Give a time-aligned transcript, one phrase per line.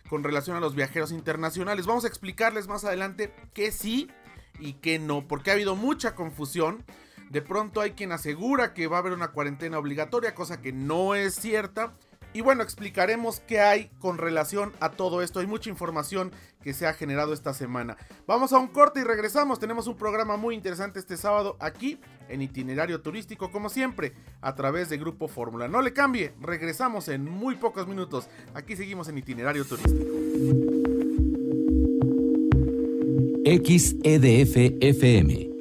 [0.10, 1.86] con relación a los viajeros internacionales.
[1.86, 4.10] Vamos a explicarles más adelante qué sí
[4.60, 6.84] y qué no, porque ha habido mucha confusión.
[7.30, 11.16] De pronto hay quien asegura que va a haber una cuarentena obligatoria, cosa que no
[11.16, 11.94] es cierta.
[12.34, 15.40] Y bueno, explicaremos qué hay con relación a todo esto.
[15.40, 17.98] Hay mucha información que se ha generado esta semana.
[18.26, 19.60] Vamos a un corte y regresamos.
[19.60, 22.00] Tenemos un programa muy interesante este sábado aquí
[22.30, 25.68] en itinerario turístico, como siempre, a través de Grupo Fórmula.
[25.68, 28.28] No le cambie, regresamos en muy pocos minutos.
[28.54, 30.04] Aquí seguimos en itinerario turístico.
[33.46, 35.53] XEDF FM